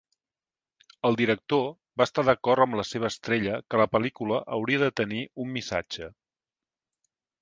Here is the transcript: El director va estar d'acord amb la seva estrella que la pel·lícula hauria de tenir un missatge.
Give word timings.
El 1.09 1.17
director 1.19 1.67
va 2.01 2.07
estar 2.09 2.23
d'acord 2.29 2.65
amb 2.65 2.77
la 2.79 2.85
seva 2.93 3.09
estrella 3.13 3.59
que 3.73 3.83
la 3.83 3.87
pel·lícula 3.97 4.41
hauria 4.57 4.81
de 4.85 4.89
tenir 5.03 5.21
un 5.45 5.53
missatge. 5.59 6.09